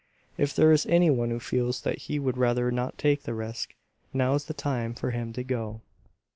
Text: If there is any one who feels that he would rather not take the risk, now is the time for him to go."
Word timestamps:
If 0.35 0.55
there 0.55 0.71
is 0.71 0.87
any 0.87 1.11
one 1.11 1.29
who 1.29 1.39
feels 1.39 1.81
that 1.81 1.99
he 2.09 2.17
would 2.17 2.35
rather 2.35 2.71
not 2.71 2.97
take 2.97 3.21
the 3.21 3.35
risk, 3.35 3.75
now 4.11 4.33
is 4.33 4.45
the 4.45 4.53
time 4.55 4.95
for 4.95 5.11
him 5.11 5.31
to 5.33 5.43
go." 5.43 5.81